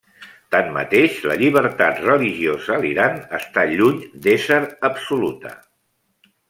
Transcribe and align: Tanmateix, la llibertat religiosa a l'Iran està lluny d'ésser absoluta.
Tanmateix, 0.53 1.19
la 1.31 1.35
llibertat 1.41 2.01
religiosa 2.07 2.73
a 2.77 2.81
l'Iran 2.87 3.21
està 3.41 3.67
lluny 3.75 4.01
d'ésser 4.25 4.61
absoluta. 4.93 5.55